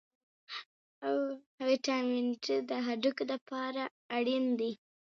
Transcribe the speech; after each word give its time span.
ویټامن 1.67 2.25
ډي 2.43 2.57
د 2.69 2.71
هډوکو 2.85 3.23
لپاره 3.31 3.81
اړین 4.17 4.45
دی. 4.59 4.71